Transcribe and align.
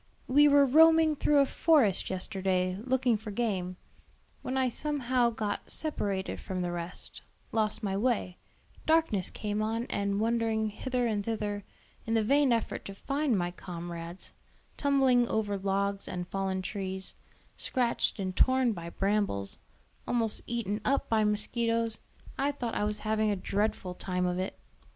We 0.27 0.47
were 0.47 0.65
roaming 0.65 1.15
through 1.15 1.37
a 1.37 1.45
forest 1.45 2.09
yesterday, 2.09 2.75
looking 2.83 3.17
for 3.17 3.29
game, 3.29 3.77
when 4.41 4.57
I 4.57 4.67
somehow 4.67 5.29
got 5.29 5.69
separated 5.69 6.39
from 6.39 6.63
the 6.63 6.71
rest, 6.71 7.21
lost 7.51 7.83
my 7.83 7.95
way, 7.95 8.39
darkness 8.87 9.29
came 9.29 9.61
on, 9.61 9.85
and 9.91 10.19
wondering 10.19 10.71
hither 10.71 11.05
and 11.05 11.23
thither 11.23 11.63
in 12.07 12.15
the 12.15 12.23
vain 12.23 12.51
effort 12.51 12.83
to 12.85 12.95
find 12.95 13.37
my 13.37 13.51
comrades, 13.51 14.31
tumbling 14.75 15.27
over 15.27 15.55
logs 15.55 16.07
and 16.07 16.27
fallen 16.27 16.63
trees, 16.63 17.13
scratched 17.55 18.17
and 18.19 18.35
torn 18.35 18.73
by 18.73 18.89
brambles, 18.89 19.59
almost 20.07 20.41
eaten 20.47 20.81
up 20.83 21.09
by 21.09 21.23
mosquitos, 21.23 21.99
I 22.39 22.53
thought 22.53 22.73
I 22.73 22.85
was 22.85 22.97
having 22.97 23.29
a 23.29 23.35
dreadful 23.35 23.93
time 23.93 24.25
of 24.25 24.39
it. 24.39 24.57